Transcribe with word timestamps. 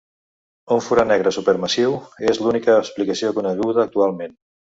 Un 0.75 0.79
forat 0.85 1.07
negre 1.11 1.33
supermassiu 1.37 1.93
és 2.33 2.41
l’única 2.45 2.79
explicació 2.85 3.31
coneguda 3.41 3.87
actualment. 3.87 4.35